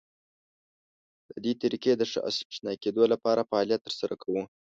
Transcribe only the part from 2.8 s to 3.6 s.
کېدو لپاره